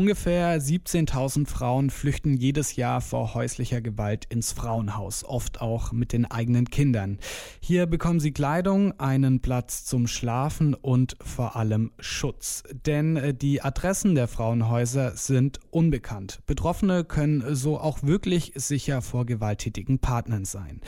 Ungefähr 0.00 0.58
17.000 0.58 1.46
Frauen 1.46 1.90
flüchten 1.90 2.32
jedes 2.32 2.74
Jahr 2.74 3.02
vor 3.02 3.34
häuslicher 3.34 3.82
Gewalt 3.82 4.24
ins 4.30 4.50
Frauenhaus, 4.50 5.24
oft 5.26 5.60
auch 5.60 5.92
mit 5.92 6.14
den 6.14 6.24
eigenen 6.24 6.70
Kindern. 6.70 7.18
Hier 7.60 7.84
bekommen 7.84 8.18
sie 8.18 8.32
Kleidung, 8.32 8.98
einen 8.98 9.40
Platz 9.40 9.84
zum 9.84 10.06
Schlafen 10.06 10.72
und 10.72 11.18
vor 11.22 11.54
allem 11.54 11.92
Schutz. 11.98 12.62
Denn 12.86 13.18
äh, 13.18 13.34
die 13.34 13.60
Adressen 13.60 14.14
der 14.14 14.26
Frauenhäuser 14.26 15.18
sind 15.18 15.60
unbekannt. 15.70 16.40
Betroffene 16.46 17.04
können 17.04 17.54
so 17.54 17.78
auch 17.78 18.02
wirklich 18.02 18.52
sicher 18.54 19.02
vor 19.02 19.26
gewalttätigen 19.26 19.98
Partnern 19.98 20.46
sein. 20.46 20.80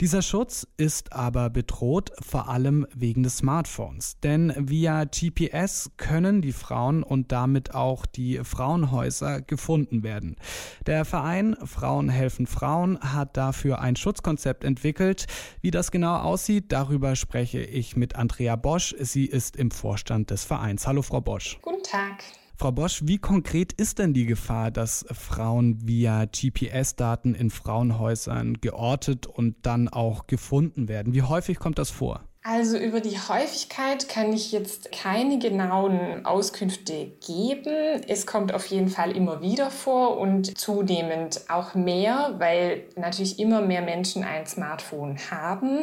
Dieser 0.00 0.22
Schutz 0.22 0.64
ist 0.76 1.12
aber 1.12 1.50
bedroht, 1.50 2.12
vor 2.20 2.48
allem 2.48 2.86
wegen 2.94 3.24
des 3.24 3.38
Smartphones. 3.38 4.20
Denn 4.20 4.54
via 4.56 5.06
GPS 5.06 5.90
können 5.96 6.40
die 6.40 6.52
Frauen 6.52 7.02
und 7.02 7.32
damit 7.32 7.74
auch 7.74 8.06
die 8.06 8.38
Frauen 8.44 8.59
Frauenhäuser 8.60 9.40
gefunden 9.40 10.02
werden. 10.02 10.36
Der 10.84 11.06
Verein 11.06 11.56
Frauen 11.64 12.10
helfen 12.10 12.46
Frauen 12.46 13.00
hat 13.00 13.38
dafür 13.38 13.80
ein 13.80 13.96
Schutzkonzept 13.96 14.64
entwickelt. 14.64 15.24
Wie 15.62 15.70
das 15.70 15.90
genau 15.90 16.16
aussieht, 16.16 16.70
darüber 16.70 17.16
spreche 17.16 17.62
ich 17.62 17.96
mit 17.96 18.16
Andrea 18.16 18.56
Bosch. 18.56 18.94
Sie 18.98 19.24
ist 19.24 19.56
im 19.56 19.70
Vorstand 19.70 20.28
des 20.28 20.44
Vereins. 20.44 20.86
Hallo, 20.86 21.00
Frau 21.00 21.22
Bosch. 21.22 21.58
Guten 21.62 21.82
Tag. 21.82 22.22
Frau 22.54 22.70
Bosch, 22.70 23.00
wie 23.06 23.16
konkret 23.16 23.72
ist 23.72 23.98
denn 23.98 24.12
die 24.12 24.26
Gefahr, 24.26 24.70
dass 24.70 25.06
Frauen 25.10 25.88
via 25.88 26.26
GPS-Daten 26.26 27.34
in 27.34 27.48
Frauenhäusern 27.48 28.60
geortet 28.60 29.26
und 29.26 29.56
dann 29.62 29.88
auch 29.88 30.26
gefunden 30.26 30.86
werden? 30.86 31.14
Wie 31.14 31.22
häufig 31.22 31.58
kommt 31.58 31.78
das 31.78 31.88
vor? 31.88 32.20
Also 32.42 32.78
über 32.78 33.00
die 33.00 33.18
Häufigkeit 33.18 34.08
kann 34.08 34.32
ich 34.32 34.50
jetzt 34.50 34.90
keine 34.92 35.38
genauen 35.38 36.24
Auskünfte 36.24 37.12
geben. 37.26 38.02
Es 38.08 38.26
kommt 38.26 38.54
auf 38.54 38.64
jeden 38.66 38.88
Fall 38.88 39.14
immer 39.14 39.42
wieder 39.42 39.70
vor 39.70 40.16
und 40.18 40.56
zunehmend 40.56 41.50
auch 41.50 41.74
mehr, 41.74 42.36
weil 42.38 42.84
natürlich 42.96 43.38
immer 43.38 43.60
mehr 43.60 43.82
Menschen 43.82 44.24
ein 44.24 44.46
Smartphone 44.46 45.18
haben 45.30 45.82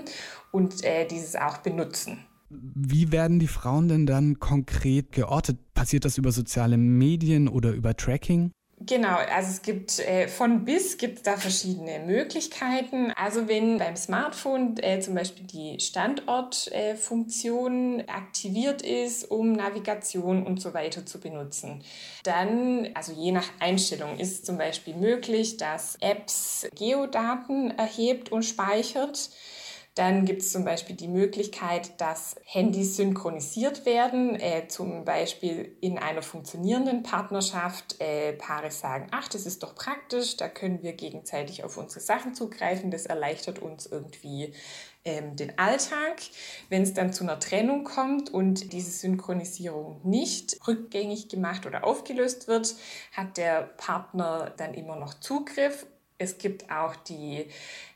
und 0.52 0.84
äh, 0.84 1.06
dieses 1.06 1.36
auch 1.36 1.60
benutzen. 1.60 2.26
Wie 2.50 3.12
werden 3.12 3.38
die 3.40 3.48
Frauen 3.48 3.88
denn 3.88 4.08
dann 4.08 4.40
konkret 4.40 5.12
geortet? 5.12 5.58
Passiert 5.76 6.06
das 6.06 6.18
über 6.18 6.32
soziale 6.32 6.78
Medien 6.78 7.50
oder 7.50 7.72
über 7.72 7.96
Tracking? 7.96 8.52
Genau, 8.88 9.18
also 9.18 9.50
es 9.50 9.62
gibt 9.64 10.00
äh, 10.00 10.30
von 10.30 10.64
bis 10.64 10.98
gibt 10.98 11.18
es 11.18 11.24
da 11.24 11.36
verschiedene 11.36 12.00
Möglichkeiten. 12.00 13.12
Also 13.12 13.50
wenn 13.50 13.80
beim 13.80 13.98
Smartphone 13.98 14.78
äh, 14.78 15.02
zum 15.02 15.14
Beispiel 15.14 15.46
die 15.46 15.82
Standortfunktion 15.82 18.00
äh, 18.00 18.06
aktiviert 18.08 18.82
ist, 18.82 19.30
um 19.30 19.52
Navigation 19.52 20.46
und 20.46 20.62
so 20.62 20.74
weiter 20.74 21.06
zu 21.06 21.20
benutzen, 21.20 21.84
dann, 22.24 22.88
also 22.94 23.12
je 23.12 23.34
nach 23.34 23.50
Einstellung, 23.60 24.20
ist 24.20 24.46
zum 24.46 24.58
Beispiel 24.58 24.96
möglich, 24.96 25.58
dass 25.58 25.98
Apps 26.00 26.66
Geodaten 26.74 27.72
erhebt 27.72 28.32
und 28.32 28.44
speichert. 28.44 29.32
Dann 29.98 30.26
gibt 30.26 30.44
es 30.44 30.52
zum 30.52 30.64
Beispiel 30.64 30.96
die 30.96 31.08
Möglichkeit, 31.08 32.00
dass 32.00 32.36
Handys 32.44 32.98
synchronisiert 32.98 33.88
werden, 33.88 34.40
äh, 34.40 34.68
zum 34.68 35.06
Beispiel 35.06 35.76
in 35.82 35.98
einer 35.98 36.22
funktionierenden 36.22 37.02
Partnerschaft. 37.02 38.00
Äh, 38.00 38.34
Paare 38.34 38.70
sagen, 38.70 39.08
ach, 39.10 39.28
das 39.28 39.48
ist 39.48 39.64
doch 39.64 39.74
praktisch, 39.74 40.38
da 40.38 40.50
können 40.50 40.84
wir 40.84 40.94
gegenseitig 40.94 41.64
auf 41.64 41.78
unsere 41.78 42.02
Sachen 42.02 42.36
zugreifen, 42.36 42.92
das 42.92 43.08
erleichtert 43.08 43.58
uns 43.58 43.88
irgendwie 43.88 44.54
ähm, 45.04 45.36
den 45.36 45.58
Alltag. 45.58 46.22
Wenn 46.70 46.84
es 46.84 46.94
dann 46.94 47.12
zu 47.12 47.24
einer 47.24 47.40
Trennung 47.40 47.84
kommt 47.84 48.32
und 48.32 48.74
diese 48.74 48.92
Synchronisierung 48.92 50.02
nicht 50.04 50.60
rückgängig 50.68 51.28
gemacht 51.28 51.66
oder 51.66 51.84
aufgelöst 51.84 52.48
wird, 52.48 52.76
hat 53.14 53.38
der 53.38 53.64
Partner 53.64 54.54
dann 54.58 54.76
immer 54.76 54.96
noch 54.96 55.16
Zugriff 55.16 55.88
es 56.20 56.38
gibt 56.38 56.72
auch 56.72 56.96
die 56.96 57.46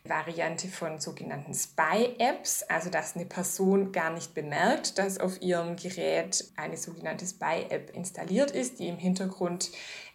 Variante 0.04 0.68
von 0.68 1.00
sogenannten 1.00 1.54
Spy-Apps, 1.54 2.64
also 2.64 2.90
dass 2.90 3.16
eine 3.16 3.26
Person 3.26 3.92
gar 3.92 4.12
nicht 4.12 4.34
bemerkt, 4.34 4.98
dass 4.98 5.20
auf 5.20 5.42
ihrem 5.42 5.76
Gerät 5.76 6.46
eine 6.56 6.78
sogenannte 6.78 7.26
Spy-App 7.26 7.96
installiert 7.96 8.52
ist, 8.52 8.80
die 8.80 8.88
im 8.88 8.98
Hintergrund 8.98 9.72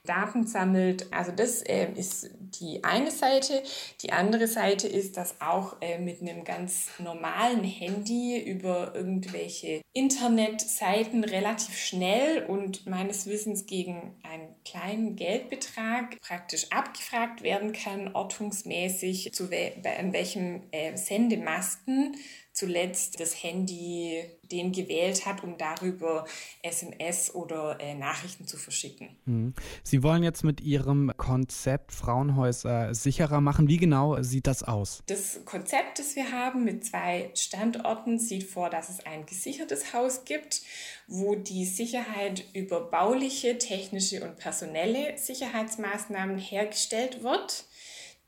Daten 0.06 0.46
sammelt. 0.46 1.12
Also 1.12 1.32
das 1.32 1.62
äh, 1.62 1.88
ist 1.94 2.30
die 2.60 2.82
eine 2.84 3.10
Seite. 3.10 3.62
Die 4.02 4.12
andere 4.12 4.46
Seite 4.46 4.88
ist, 4.88 5.16
dass 5.16 5.40
auch 5.40 5.76
äh, 5.80 5.98
mit 5.98 6.22
einem 6.22 6.44
ganz 6.44 6.88
normalen 6.98 7.62
Handy 7.64 8.40
über 8.40 8.94
irgendwelche 8.94 9.82
Internetseiten 9.92 11.24
relativ 11.24 11.76
schnell 11.76 12.46
und 12.46 12.86
meines 12.86 13.26
Wissens 13.26 13.66
gegen 13.66 14.14
einen 14.22 14.54
kleinen 14.64 15.16
Geldbetrag 15.16 16.20
praktisch 16.20 16.70
abgefragt 16.70 17.42
werden 17.42 17.72
kann, 17.72 18.14
ortungsmäßig, 18.14 19.32
zu 19.32 19.50
we 19.50 19.72
an 19.98 20.12
welchem 20.12 20.62
äh, 20.70 20.96
Sendemasten 20.96 22.16
zuletzt 22.56 23.20
das 23.20 23.42
Handy 23.42 24.24
den 24.50 24.72
gewählt 24.72 25.26
hat, 25.26 25.44
um 25.44 25.58
darüber 25.58 26.24
SMS 26.62 27.34
oder 27.34 27.78
äh, 27.80 27.94
Nachrichten 27.94 28.46
zu 28.46 28.56
verschicken. 28.56 29.10
Mhm. 29.26 29.54
Sie 29.82 30.02
wollen 30.02 30.22
jetzt 30.22 30.42
mit 30.42 30.62
Ihrem 30.62 31.12
Konzept 31.18 31.92
Frauenhäuser 31.92 32.94
sicherer 32.94 33.42
machen. 33.42 33.68
Wie 33.68 33.76
genau 33.76 34.22
sieht 34.22 34.46
das 34.46 34.62
aus? 34.62 35.02
Das 35.06 35.44
Konzept, 35.44 35.98
das 35.98 36.16
wir 36.16 36.32
haben 36.32 36.64
mit 36.64 36.86
zwei 36.86 37.30
Standorten, 37.34 38.18
sieht 38.18 38.44
vor, 38.44 38.70
dass 38.70 38.88
es 38.88 39.04
ein 39.04 39.26
gesichertes 39.26 39.92
Haus 39.92 40.24
gibt, 40.24 40.62
wo 41.08 41.34
die 41.34 41.66
Sicherheit 41.66 42.42
über 42.54 42.80
bauliche, 42.80 43.58
technische 43.58 44.24
und 44.24 44.38
personelle 44.38 45.18
Sicherheitsmaßnahmen 45.18 46.38
hergestellt 46.38 47.22
wird. 47.22 47.66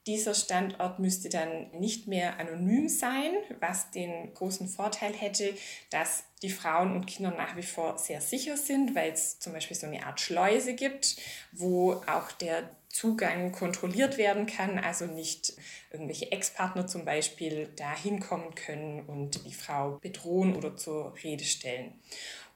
Dieser 0.09 0.33
Standort 0.33 1.01
müsste 1.01 1.29
dann 1.29 1.71
nicht 1.73 2.09
mehr 2.09 2.41
anonym 2.41 2.89
sein, 2.89 3.31
was 3.61 3.91
den 3.91 4.33
großen 4.33 4.67
Vorteil 4.67 5.13
hätte, 5.13 5.53
dass 5.91 6.25
die 6.41 6.49
Frauen 6.49 6.97
und 6.97 7.07
Kinder 7.07 7.31
nach 7.31 7.57
wie 7.57 7.63
vor 7.63 7.99
sehr 7.99 8.23
sicher 8.23 8.57
sind, 8.57 8.95
weil 8.95 9.13
es 9.13 9.39
zum 9.39 9.53
Beispiel 9.53 9.77
so 9.77 9.87
eine 9.87 10.07
Art 10.07 10.19
Schleuse 10.19 10.75
gibt, 10.75 11.17
wo 11.53 11.93
auch 12.07 12.33
der 12.33 12.71
Zugang 12.89 13.53
kontrolliert 13.53 14.17
werden 14.17 14.47
kann, 14.47 14.79
also 14.79 15.05
nicht 15.05 15.53
irgendwelche 15.93 16.33
Ex-Partner 16.33 16.87
zum 16.87 17.05
Beispiel 17.05 17.69
da 17.77 17.95
hinkommen 17.95 18.55
können 18.55 19.03
und 19.03 19.45
die 19.45 19.53
Frau 19.53 19.99
bedrohen 20.01 20.57
oder 20.57 20.75
zur 20.75 21.15
Rede 21.23 21.45
stellen. 21.45 22.01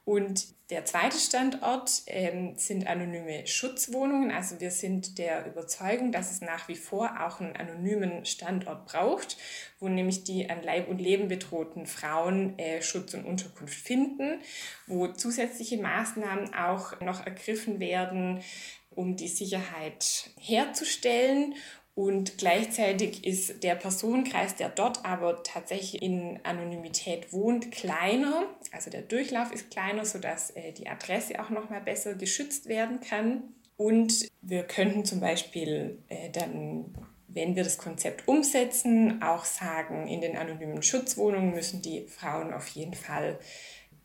Und 0.05 0.47
der 0.69 0.83
zweite 0.85 1.17
Standort 1.17 2.01
ähm, 2.07 2.57
sind 2.57 2.87
anonyme 2.87 3.47
Schutzwohnungen. 3.47 4.31
Also 4.31 4.59
wir 4.59 4.71
sind 4.71 5.17
der 5.17 5.45
Überzeugung, 5.45 6.11
dass 6.11 6.31
es 6.31 6.41
nach 6.41 6.67
wie 6.67 6.75
vor 6.75 7.21
auch 7.21 7.39
einen 7.39 7.55
anonymen 7.55 8.25
Standort 8.25 8.85
braucht, 8.85 9.37
wo 9.79 9.87
nämlich 9.87 10.23
die 10.25 10.49
an 10.49 10.61
Leib 10.61 10.89
und 10.89 10.99
Leben 10.99 11.29
bedrohten 11.29 11.85
Frauen 11.85 12.57
äh, 12.59 12.81
Schutz 12.81 13.13
und 13.13 13.25
Unterkunft 13.25 13.75
finden, 13.75 14.39
wo 14.87 15.07
zusätzliche 15.07 15.77
Maßnahmen 15.77 16.53
auch 16.53 16.99
noch 16.99 17.25
ergriffen 17.25 17.79
werden, 17.79 18.41
um 18.89 19.15
die 19.15 19.27
Sicherheit 19.27 20.31
herzustellen 20.39 21.55
und 21.95 22.39
gleichzeitig 22.39 23.23
ist 23.23 23.63
der 23.63 23.75
Personenkreis, 23.75 24.55
der 24.55 24.69
dort 24.69 25.05
aber 25.05 25.43
tatsächlich 25.43 26.01
in 26.01 26.39
Anonymität 26.43 27.31
wohnt, 27.31 27.71
kleiner. 27.71 28.45
Also 28.71 28.89
der 28.89 29.03
Durchlauf 29.03 29.53
ist 29.53 29.69
kleiner, 29.69 30.03
sodass 30.03 30.51
äh, 30.51 30.71
die 30.71 30.87
Adresse 30.87 31.39
auch 31.39 31.51
noch 31.51 31.69
mal 31.69 31.81
besser 31.81 32.15
geschützt 32.15 32.67
werden 32.67 32.99
kann. 32.99 33.43
Und 33.77 34.27
wir 34.41 34.63
könnten 34.63 35.05
zum 35.05 35.19
Beispiel 35.19 35.99
äh, 36.09 36.31
dann, 36.31 36.95
wenn 37.33 37.55
wir 37.55 37.63
das 37.63 37.77
Konzept 37.77 38.27
umsetzen, 38.27 39.21
auch 39.21 39.45
sagen, 39.45 40.07
in 40.07 40.21
den 40.21 40.37
anonymen 40.37 40.83
Schutzwohnungen 40.83 41.53
müssen 41.53 41.81
die 41.81 42.07
Frauen 42.07 42.53
auf 42.53 42.67
jeden 42.69 42.93
Fall 42.93 43.39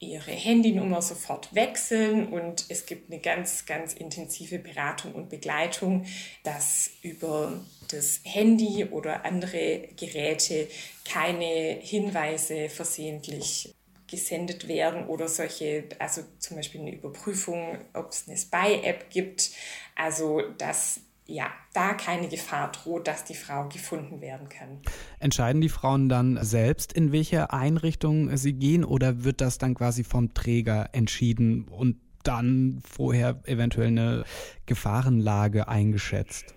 ihre 0.00 0.31
Handynummer 0.31 1.03
sofort 1.03 1.55
wechseln. 1.55 2.28
Und 2.28 2.66
es 2.69 2.86
gibt 2.86 3.10
eine 3.10 3.21
ganz, 3.21 3.66
ganz 3.66 3.92
intensive 3.92 4.59
Beratung 4.59 5.15
und 5.15 5.28
Begleitung, 5.28 6.07
dass 6.45 6.91
über 7.03 7.60
das 7.91 8.21
Handy 8.25 8.84
oder 8.84 9.25
andere 9.25 9.89
Geräte 9.97 10.69
keine 11.04 11.78
Hinweise 11.80 12.69
versehentlich 12.69 13.75
gesendet 14.07 14.69
werden 14.69 15.07
oder 15.07 15.28
solche, 15.28 15.84
also 15.98 16.22
zum 16.39 16.57
Beispiel 16.57 16.80
eine 16.80 16.95
Überprüfung, 16.95 17.78
ob 17.92 18.10
es 18.10 18.27
eine 18.27 18.39
Spy-App 18.39 19.10
gibt, 19.10 19.51
also 19.95 20.41
dass 20.57 21.01
ja, 21.28 21.51
da 21.75 21.92
keine 21.92 22.28
Gefahr 22.28 22.72
droht, 22.72 23.07
dass 23.07 23.25
die 23.25 23.34
Frau 23.34 23.69
gefunden 23.69 24.22
werden 24.22 24.48
kann. 24.48 24.80
Entscheiden 25.21 25.60
die 25.60 25.69
Frauen 25.69 26.09
dann 26.09 26.42
selbst, 26.42 26.92
in 26.92 27.13
welche 27.13 27.53
Einrichtung 27.53 28.34
sie 28.36 28.54
gehen 28.54 28.83
oder 28.83 29.25
wird 29.25 29.42
das 29.42 29.59
dann 29.59 29.75
quasi 29.75 30.04
vom 30.04 30.33
Träger 30.33 30.89
entschieden 30.92 31.69
und 31.69 32.01
dann 32.25 32.80
vorher 32.83 33.42
eventuell 33.45 33.89
eine 33.89 34.25
Gefahrenlage 34.65 35.69
eingeschätzt? 35.69 36.54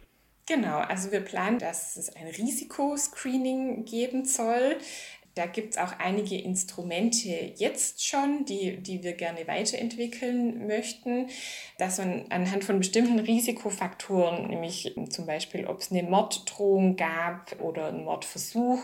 Genau, 0.48 0.80
also 0.80 1.12
wir 1.12 1.22
planen, 1.22 1.60
dass 1.60 1.98
es 1.98 2.16
ein 2.16 2.28
Risikoscreening 2.28 3.86
geben 3.86 4.26
soll. 4.26 4.78
Da 5.36 5.46
gibt 5.46 5.72
es 5.72 5.78
auch 5.78 5.94
einige 6.00 6.38
Instrumente 6.38 7.30
jetzt 7.56 8.06
schon, 8.06 8.44
die, 8.46 8.78
die 8.78 9.02
wir 9.04 9.14
gerne 9.14 9.48
weiterentwickeln 9.48 10.68
möchten, 10.68 11.28
dass 11.78 12.00
man 12.00 12.26
anhand 12.30 12.66
von 12.66 12.80
bestimmten 12.80 13.20
Risikofaktoren, 13.20 14.50
nämlich 14.50 14.94
zum 15.10 15.26
Beispiel, 15.26 15.68
ob 15.68 15.80
es 15.80 15.92
eine 15.92 16.04
Morddrohung 16.04 16.98
gab 16.98 17.62
oder 17.62 17.88
einen 17.88 18.04
Mordversuch, 18.04 18.82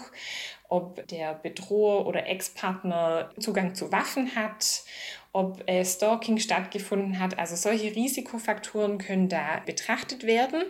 ob 0.70 1.06
der 1.08 1.34
Bedroher 1.34 2.06
oder 2.08 2.28
Ex-Partner 2.28 3.32
Zugang 3.40 3.76
zu 3.76 3.92
Waffen 3.92 4.36
hat, 4.36 4.84
ob 5.34 5.70
äh, 5.70 5.84
Stalking 5.84 6.40
stattgefunden 6.40 7.20
hat. 7.20 7.38
Also 7.38 7.56
solche 7.56 7.96
Risikofaktoren 7.96 8.98
können 9.00 9.28
da 9.28 9.62
betrachtet 9.66 10.24
werden 10.24 10.64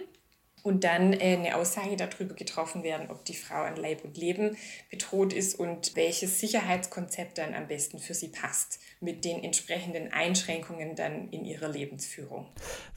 und 0.67 0.83
dann 0.83 1.13
äh, 1.13 1.37
eine 1.37 1.55
Aussage 1.55 1.95
darüber 1.95 2.35
getroffen 2.35 2.83
werden, 2.83 3.09
ob 3.09 3.23
die 3.23 3.35
Frau 3.35 3.61
an 3.61 3.77
Leib 3.77 4.03
und 4.03 4.17
Leben 4.17 4.57
bedroht 4.91 5.31
ist 5.31 5.57
und 5.57 5.95
welches 5.95 6.41
Sicherheitskonzept 6.41 7.37
dann 7.37 7.53
am 7.53 7.69
besten 7.69 7.99
für 7.99 8.13
sie 8.13 8.27
passt, 8.27 8.79
mit 8.99 9.23
den 9.23 9.43
entsprechenden 9.45 10.11
Einschränkungen 10.11 10.95
dann 10.97 11.29
in 11.29 11.45
ihrer 11.45 11.69
Lebensführung. 11.69 12.47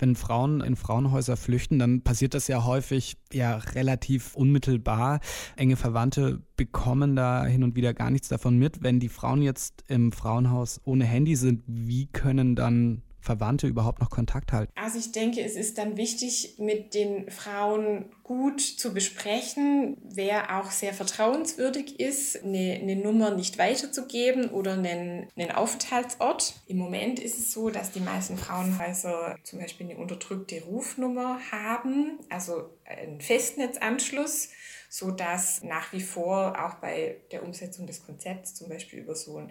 Wenn 0.00 0.17
Frauen 0.17 0.61
in 0.62 0.75
Frauenhäuser 0.75 1.37
flüchten, 1.37 1.78
dann 1.78 2.02
passiert 2.02 2.34
das 2.34 2.49
ja 2.49 2.64
häufig 2.64 3.17
ja 3.32 3.56
relativ 3.58 4.34
unmittelbar. 4.34 5.20
Enge 5.56 5.76
Verwandte 5.76 6.43
bekommen 6.56 7.14
da 7.14 7.46
hin 7.46 7.62
und 7.62 7.76
wieder 7.76 7.94
gar 7.94 8.11
nichts 8.11 8.26
davon 8.26 8.58
mit. 8.58 8.82
Wenn 8.82 8.99
die 8.99 9.08
Frauen 9.08 9.43
jetzt 9.43 9.84
im 9.87 10.11
Frauenhaus 10.11 10.81
ohne 10.84 11.05
Handy 11.05 11.37
sind, 11.37 11.62
wie 11.69 12.06
können 12.06 12.56
dann 12.56 13.02
Verwandte 13.20 13.67
überhaupt 13.67 14.00
noch 14.00 14.11
Kontakt 14.11 14.52
halten? 14.52 14.72
Also 14.76 14.99
ich 14.99 15.12
denke, 15.12 15.43
es 15.43 15.55
ist 15.55 15.78
dann 15.78 15.96
wichtig, 15.96 16.55
mit 16.58 16.94
den 16.94 17.31
Frauen 17.31 18.06
gut 18.22 18.61
zu 18.61 18.94
besprechen, 18.94 19.96
wer 20.02 20.61
auch 20.61 20.70
sehr 20.70 20.94
vertrauenswürdig 20.94 21.99
ist, 22.00 22.43
eine, 22.43 22.78
eine 22.81 22.96
Nummer 22.96 23.31
nicht 23.31 23.58
weiterzugeben 23.58 24.50
oder 24.50 24.75
einen, 24.75 25.28
einen 25.37 25.50
Aufenthaltsort. 25.50 26.55
Im 26.67 26.78
Moment 26.78 27.19
ist 27.19 27.38
es 27.38 27.52
so, 27.52 27.70
dass 27.70 27.90
die 27.90 28.00
meisten 28.00 28.38
Frauenhäuser 28.38 29.37
zum 29.43 29.58
Beispiel 29.58 29.90
eine 29.90 29.99
unterdrückte 29.99 30.62
Rufnummer 30.62 31.40
haben, 31.50 32.19
also 32.28 32.70
einen 32.84 33.20
Festnetzanschluss 33.20 34.49
so 34.93 35.12
dass 35.12 35.62
nach 35.62 35.93
wie 35.93 36.00
vor 36.00 36.67
auch 36.67 36.75
bei 36.81 37.20
der 37.31 37.44
Umsetzung 37.44 37.87
des 37.87 38.05
Konzepts 38.05 38.56
zum 38.56 38.69
Beispiel 38.69 38.99
über 38.99 39.14
so 39.14 39.37
ein 39.38 39.50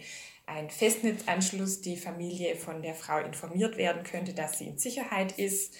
ein 0.49 0.69
Festnetzanschluss 0.69 1.81
die 1.81 1.97
Familie 1.97 2.55
von 2.55 2.81
der 2.81 2.95
Frau 2.95 3.19
informiert 3.19 3.77
werden 3.77 4.03
könnte, 4.03 4.33
dass 4.33 4.57
sie 4.57 4.67
in 4.67 4.77
Sicherheit 4.77 5.33
ist, 5.33 5.75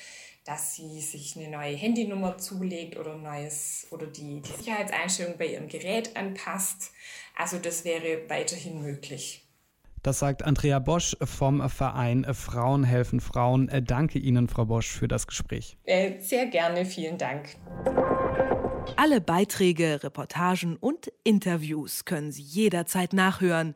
dass 0.46 0.76
sie 0.76 1.02
sich 1.02 1.36
eine 1.36 1.50
neue 1.50 1.76
Handynummer 1.76 2.38
zulegt 2.38 2.98
oder 2.98 3.16
neues 3.16 3.88
oder 3.92 4.08
die, 4.08 4.42
die 4.42 4.52
Sicherheitseinstellung 4.52 5.38
bei 5.38 5.48
ihrem 5.48 5.68
Gerät 5.68 6.16
anpasst. 6.16 6.92
Also 7.36 7.58
das 7.58 7.84
wäre 7.84 8.30
weiterhin 8.30 8.82
möglich. 8.82 9.46
Das 10.02 10.20
sagt 10.20 10.44
Andrea 10.44 10.80
Bosch 10.80 11.18
vom 11.22 11.68
Verein 11.70 12.26
Frauen 12.34 12.86
helfen 12.86 13.20
Frauen. 13.20 13.70
Danke 13.86 14.18
Ihnen, 14.18 14.48
Frau 14.48 14.66
Bosch, 14.66 14.88
für 14.88 15.10
das 15.10 15.28
Gespräch. 15.28 15.78
Äh, 15.84 16.20
sehr 16.20 16.46
gerne, 16.46 16.86
vielen 16.86 17.18
Dank. 17.18 17.58
Alle 18.96 19.20
Beiträge, 19.20 20.02
Reportagen 20.04 20.78
und 20.78 21.12
Interviews 21.26 22.06
können 22.06 22.32
Sie 22.32 22.42
jederzeit 22.42 23.12
nachhören 23.12 23.76